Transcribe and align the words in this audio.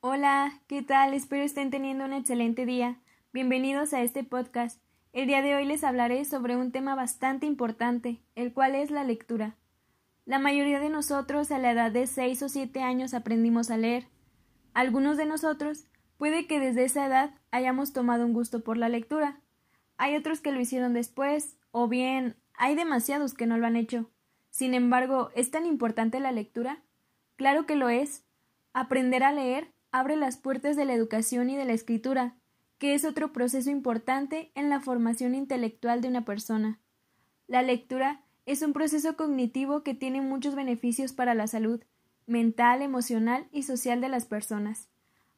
Hola, 0.00 0.60
¿qué 0.66 0.82
tal? 0.82 1.14
Espero 1.14 1.44
estén 1.44 1.70
teniendo 1.70 2.04
un 2.04 2.12
excelente 2.12 2.66
día. 2.66 3.00
Bienvenidos 3.32 3.92
a 3.92 4.02
este 4.02 4.24
podcast. 4.24 4.82
El 5.12 5.28
día 5.28 5.42
de 5.42 5.54
hoy 5.54 5.64
les 5.64 5.84
hablaré 5.84 6.24
sobre 6.24 6.56
un 6.56 6.72
tema 6.72 6.96
bastante 6.96 7.46
importante, 7.46 8.20
el 8.34 8.52
cual 8.52 8.74
es 8.74 8.90
la 8.90 9.04
lectura. 9.04 9.56
La 10.24 10.40
mayoría 10.40 10.80
de 10.80 10.88
nosotros 10.88 11.52
a 11.52 11.58
la 11.58 11.70
edad 11.70 11.92
de 11.92 12.08
6 12.08 12.42
o 12.42 12.48
7 12.48 12.82
años 12.82 13.14
aprendimos 13.14 13.70
a 13.70 13.76
leer. 13.76 14.08
Algunos 14.74 15.16
de 15.16 15.26
nosotros 15.26 15.84
puede 16.16 16.48
que 16.48 16.58
desde 16.58 16.84
esa 16.84 17.06
edad 17.06 17.34
hayamos 17.52 17.92
tomado 17.92 18.26
un 18.26 18.32
gusto 18.32 18.64
por 18.64 18.76
la 18.76 18.88
lectura. 18.88 19.40
Hay 19.98 20.16
otros 20.16 20.40
que 20.40 20.50
lo 20.50 20.60
hicieron 20.60 20.94
después, 20.94 21.58
o 21.70 21.86
bien 21.86 22.36
hay 22.54 22.74
demasiados 22.74 23.34
que 23.34 23.46
no 23.46 23.56
lo 23.56 23.66
han 23.66 23.76
hecho. 23.76 24.10
Sin 24.52 24.74
embargo, 24.74 25.30
¿es 25.34 25.50
tan 25.50 25.64
importante 25.64 26.20
la 26.20 26.30
lectura? 26.30 26.82
Claro 27.36 27.64
que 27.64 27.74
lo 27.74 27.88
es. 27.88 28.22
Aprender 28.74 29.24
a 29.24 29.32
leer 29.32 29.72
abre 29.92 30.14
las 30.14 30.36
puertas 30.36 30.76
de 30.76 30.84
la 30.84 30.92
educación 30.92 31.48
y 31.48 31.56
de 31.56 31.64
la 31.64 31.72
escritura, 31.72 32.36
que 32.76 32.94
es 32.94 33.06
otro 33.06 33.32
proceso 33.32 33.70
importante 33.70 34.52
en 34.54 34.68
la 34.68 34.80
formación 34.80 35.34
intelectual 35.34 36.02
de 36.02 36.08
una 36.08 36.26
persona. 36.26 36.78
La 37.46 37.62
lectura 37.62 38.20
es 38.44 38.60
un 38.60 38.74
proceso 38.74 39.16
cognitivo 39.16 39.82
que 39.82 39.94
tiene 39.94 40.20
muchos 40.20 40.54
beneficios 40.54 41.14
para 41.14 41.32
la 41.32 41.46
salud 41.46 41.82
mental, 42.26 42.82
emocional 42.82 43.48
y 43.52 43.62
social 43.62 44.02
de 44.02 44.10
las 44.10 44.26
personas. 44.26 44.90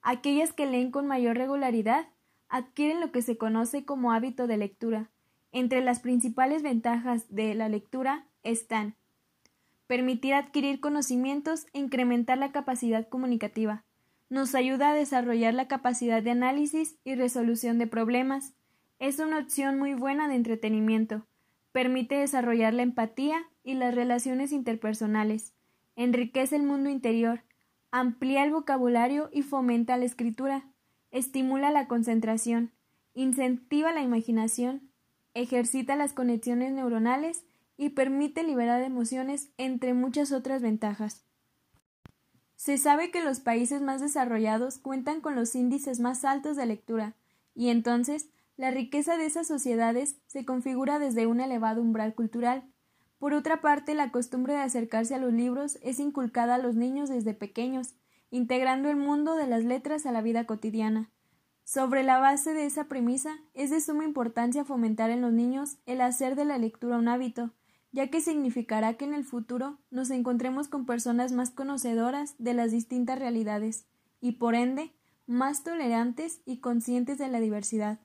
Aquellas 0.00 0.54
que 0.54 0.64
leen 0.64 0.90
con 0.90 1.06
mayor 1.06 1.36
regularidad 1.36 2.08
adquieren 2.48 3.00
lo 3.00 3.12
que 3.12 3.20
se 3.20 3.36
conoce 3.36 3.84
como 3.84 4.10
hábito 4.10 4.46
de 4.46 4.56
lectura. 4.56 5.10
Entre 5.52 5.82
las 5.82 6.00
principales 6.00 6.62
ventajas 6.62 7.26
de 7.28 7.54
la 7.54 7.68
lectura 7.68 8.26
están 8.42 8.96
permitir 9.92 10.32
adquirir 10.32 10.80
conocimientos 10.80 11.66
e 11.74 11.78
incrementar 11.78 12.38
la 12.38 12.50
capacidad 12.50 13.06
comunicativa, 13.06 13.84
nos 14.30 14.54
ayuda 14.54 14.88
a 14.88 14.94
desarrollar 14.94 15.52
la 15.52 15.68
capacidad 15.68 16.22
de 16.22 16.30
análisis 16.30 16.96
y 17.04 17.14
resolución 17.14 17.76
de 17.76 17.86
problemas. 17.86 18.54
Es 18.98 19.18
una 19.18 19.38
opción 19.38 19.78
muy 19.78 19.92
buena 19.92 20.28
de 20.28 20.36
entretenimiento. 20.36 21.26
Permite 21.72 22.14
desarrollar 22.14 22.72
la 22.72 22.84
empatía 22.84 23.44
y 23.64 23.74
las 23.74 23.94
relaciones 23.94 24.52
interpersonales. 24.52 25.52
Enriquece 25.94 26.56
el 26.56 26.62
mundo 26.62 26.88
interior. 26.88 27.42
Amplía 27.90 28.44
el 28.44 28.50
vocabulario 28.50 29.28
y 29.30 29.42
fomenta 29.42 29.98
la 29.98 30.06
escritura. 30.06 30.64
Estimula 31.10 31.70
la 31.70 31.86
concentración. 31.86 32.72
Incentiva 33.12 33.92
la 33.92 34.00
imaginación. 34.00 34.88
Ejercita 35.34 35.96
las 35.96 36.14
conexiones 36.14 36.72
neuronales 36.72 37.44
y 37.82 37.90
permite 37.90 38.44
liberar 38.44 38.80
emociones, 38.82 39.50
entre 39.58 39.92
muchas 39.92 40.30
otras 40.30 40.62
ventajas. 40.62 41.24
Se 42.54 42.78
sabe 42.78 43.10
que 43.10 43.24
los 43.24 43.40
países 43.40 43.82
más 43.82 44.00
desarrollados 44.00 44.78
cuentan 44.78 45.20
con 45.20 45.34
los 45.34 45.56
índices 45.56 45.98
más 45.98 46.24
altos 46.24 46.56
de 46.56 46.64
lectura, 46.64 47.16
y 47.56 47.70
entonces 47.70 48.28
la 48.56 48.70
riqueza 48.70 49.16
de 49.16 49.26
esas 49.26 49.48
sociedades 49.48 50.14
se 50.28 50.44
configura 50.44 51.00
desde 51.00 51.26
un 51.26 51.40
elevado 51.40 51.82
umbral 51.82 52.14
cultural. 52.14 52.62
Por 53.18 53.34
otra 53.34 53.60
parte, 53.60 53.96
la 53.96 54.12
costumbre 54.12 54.52
de 54.52 54.60
acercarse 54.60 55.16
a 55.16 55.18
los 55.18 55.32
libros 55.32 55.80
es 55.82 55.98
inculcada 55.98 56.54
a 56.54 56.58
los 56.58 56.76
niños 56.76 57.08
desde 57.08 57.34
pequeños, 57.34 57.96
integrando 58.30 58.90
el 58.90 58.96
mundo 58.96 59.34
de 59.34 59.48
las 59.48 59.64
letras 59.64 60.06
a 60.06 60.12
la 60.12 60.22
vida 60.22 60.46
cotidiana. 60.46 61.10
Sobre 61.64 62.04
la 62.04 62.20
base 62.20 62.54
de 62.54 62.64
esa 62.64 62.84
premisa, 62.84 63.38
es 63.54 63.70
de 63.70 63.80
suma 63.80 64.04
importancia 64.04 64.64
fomentar 64.64 65.10
en 65.10 65.20
los 65.20 65.32
niños 65.32 65.78
el 65.84 66.00
hacer 66.00 66.36
de 66.36 66.44
la 66.44 66.58
lectura 66.58 66.96
un 66.96 67.08
hábito, 67.08 67.50
ya 67.92 68.08
que 68.08 68.20
significará 68.20 68.94
que 68.94 69.04
en 69.04 69.14
el 69.14 69.24
futuro 69.24 69.78
nos 69.90 70.10
encontremos 70.10 70.68
con 70.68 70.86
personas 70.86 71.32
más 71.32 71.50
conocedoras 71.50 72.34
de 72.38 72.54
las 72.54 72.72
distintas 72.72 73.18
realidades 73.18 73.86
y 74.20 74.32
por 74.32 74.54
ende 74.54 74.92
más 75.26 75.62
tolerantes 75.62 76.40
y 76.44 76.58
conscientes 76.58 77.18
de 77.18 77.28
la 77.28 77.40
diversidad. 77.40 78.00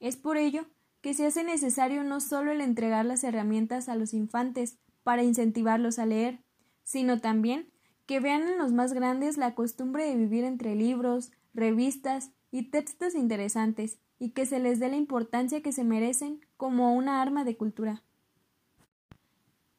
Es 0.00 0.16
por 0.16 0.36
ello 0.36 0.66
que 1.00 1.14
se 1.14 1.26
hace 1.26 1.44
necesario 1.44 2.02
no 2.02 2.20
solo 2.20 2.50
el 2.50 2.60
entregar 2.60 3.04
las 3.04 3.22
herramientas 3.24 3.88
a 3.88 3.94
los 3.94 4.14
infantes 4.14 4.78
para 5.04 5.22
incentivarlos 5.22 5.98
a 5.98 6.06
leer, 6.06 6.40
sino 6.82 7.20
también 7.20 7.70
que 8.06 8.20
vean 8.20 8.42
en 8.42 8.58
los 8.58 8.72
más 8.72 8.92
grandes 8.92 9.36
la 9.36 9.54
costumbre 9.54 10.04
de 10.04 10.16
vivir 10.16 10.44
entre 10.44 10.74
libros, 10.74 11.30
revistas 11.54 12.30
y 12.50 12.70
textos 12.70 13.14
interesantes 13.14 13.98
y 14.18 14.30
que 14.30 14.46
se 14.46 14.58
les 14.60 14.78
dé 14.78 14.88
la 14.88 14.96
importancia 14.96 15.62
que 15.62 15.72
se 15.72 15.84
merecen 15.84 16.40
como 16.56 16.94
una 16.94 17.20
arma 17.20 17.44
de 17.44 17.56
cultura. 17.56 18.02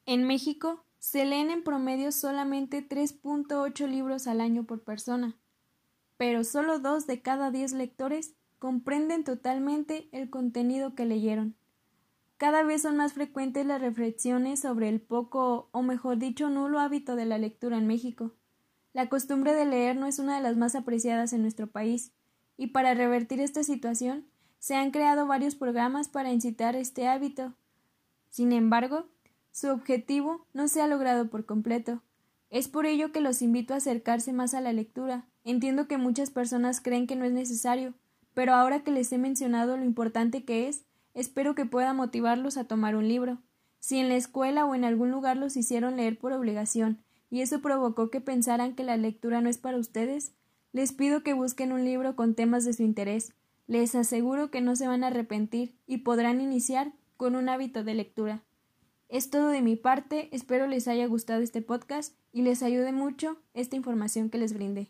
En 0.08 0.24
México 0.24 0.86
se 0.98 1.26
leen 1.26 1.50
en 1.50 1.62
promedio 1.62 2.12
solamente 2.12 2.80
3.8 2.80 3.86
libros 3.86 4.26
al 4.26 4.40
año 4.40 4.64
por 4.64 4.82
persona, 4.82 5.36
pero 6.16 6.44
solo 6.44 6.78
dos 6.78 7.06
de 7.06 7.20
cada 7.20 7.50
diez 7.50 7.74
lectores 7.74 8.32
comprenden 8.58 9.22
totalmente 9.22 10.08
el 10.12 10.30
contenido 10.30 10.94
que 10.94 11.04
leyeron. 11.04 11.56
Cada 12.38 12.62
vez 12.62 12.80
son 12.80 12.96
más 12.96 13.12
frecuentes 13.12 13.66
las 13.66 13.82
reflexiones 13.82 14.60
sobre 14.60 14.88
el 14.88 14.98
poco, 15.02 15.68
o 15.72 15.82
mejor 15.82 16.16
dicho, 16.16 16.48
nulo 16.48 16.80
hábito 16.80 17.14
de 17.14 17.26
la 17.26 17.36
lectura 17.36 17.76
en 17.76 17.86
México. 17.86 18.32
La 18.94 19.10
costumbre 19.10 19.52
de 19.52 19.66
leer 19.66 19.94
no 19.96 20.06
es 20.06 20.18
una 20.18 20.36
de 20.36 20.42
las 20.42 20.56
más 20.56 20.74
apreciadas 20.74 21.34
en 21.34 21.42
nuestro 21.42 21.66
país, 21.66 22.12
y 22.56 22.68
para 22.68 22.94
revertir 22.94 23.40
esta 23.40 23.62
situación 23.62 24.24
se 24.58 24.74
han 24.74 24.90
creado 24.90 25.26
varios 25.26 25.54
programas 25.54 26.08
para 26.08 26.32
incitar 26.32 26.76
este 26.76 27.06
hábito. 27.06 27.52
Sin 28.30 28.52
embargo, 28.52 29.06
su 29.58 29.70
objetivo 29.70 30.46
no 30.54 30.68
se 30.68 30.80
ha 30.80 30.86
logrado 30.86 31.30
por 31.30 31.44
completo. 31.44 32.00
Es 32.48 32.68
por 32.68 32.86
ello 32.86 33.10
que 33.10 33.20
los 33.20 33.42
invito 33.42 33.74
a 33.74 33.78
acercarse 33.78 34.32
más 34.32 34.54
a 34.54 34.60
la 34.60 34.72
lectura. 34.72 35.26
Entiendo 35.42 35.88
que 35.88 35.98
muchas 35.98 36.30
personas 36.30 36.80
creen 36.80 37.08
que 37.08 37.16
no 37.16 37.24
es 37.24 37.32
necesario, 37.32 37.94
pero 38.34 38.54
ahora 38.54 38.84
que 38.84 38.92
les 38.92 39.10
he 39.10 39.18
mencionado 39.18 39.76
lo 39.76 39.82
importante 39.82 40.44
que 40.44 40.68
es, 40.68 40.84
espero 41.12 41.56
que 41.56 41.66
pueda 41.66 41.92
motivarlos 41.92 42.56
a 42.56 42.68
tomar 42.68 42.94
un 42.94 43.08
libro. 43.08 43.38
Si 43.80 43.98
en 43.98 44.08
la 44.08 44.14
escuela 44.14 44.64
o 44.64 44.76
en 44.76 44.84
algún 44.84 45.10
lugar 45.10 45.36
los 45.36 45.56
hicieron 45.56 45.96
leer 45.96 46.20
por 46.20 46.32
obligación, 46.32 47.02
y 47.28 47.40
eso 47.40 47.60
provocó 47.60 48.10
que 48.10 48.20
pensaran 48.20 48.76
que 48.76 48.84
la 48.84 48.96
lectura 48.96 49.40
no 49.40 49.48
es 49.48 49.58
para 49.58 49.76
ustedes, 49.76 50.34
les 50.72 50.92
pido 50.92 51.24
que 51.24 51.32
busquen 51.32 51.72
un 51.72 51.84
libro 51.84 52.14
con 52.14 52.36
temas 52.36 52.64
de 52.64 52.74
su 52.74 52.84
interés. 52.84 53.32
Les 53.66 53.96
aseguro 53.96 54.52
que 54.52 54.60
no 54.60 54.76
se 54.76 54.86
van 54.86 55.02
a 55.02 55.08
arrepentir 55.08 55.74
y 55.84 55.98
podrán 55.98 56.40
iniciar 56.40 56.92
con 57.16 57.34
un 57.34 57.48
hábito 57.48 57.82
de 57.82 57.94
lectura. 57.94 58.44
Es 59.08 59.30
todo 59.30 59.48
de 59.48 59.62
mi 59.62 59.74
parte, 59.74 60.28
espero 60.32 60.66
les 60.66 60.86
haya 60.86 61.06
gustado 61.06 61.40
este 61.40 61.62
podcast 61.62 62.14
y 62.30 62.42
les 62.42 62.62
ayude 62.62 62.92
mucho 62.92 63.38
esta 63.54 63.74
información 63.74 64.28
que 64.28 64.36
les 64.36 64.52
brindé. 64.52 64.88